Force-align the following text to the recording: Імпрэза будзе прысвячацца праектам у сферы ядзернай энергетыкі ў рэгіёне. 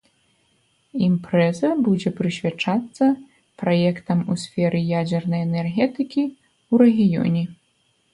Імпрэза 1.07 1.69
будзе 1.87 2.09
прысвячацца 2.19 3.09
праектам 3.63 4.19
у 4.31 4.37
сферы 4.45 4.79
ядзернай 5.01 5.41
энергетыкі 5.49 6.23
ў 6.31 6.83
рэгіёне. 6.85 7.43